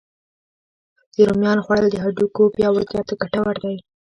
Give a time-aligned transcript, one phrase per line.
[1.13, 3.75] د رومیانو خوړل د هډوکو پیاوړتیا ته ګتور دی